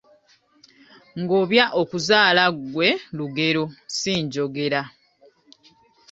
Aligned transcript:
Ngobya 1.21 1.65
okuzaala 1.81 2.43
gwe 2.71 2.89
lugero 3.17 3.63
si 3.97 4.13
njogera. 4.23 4.81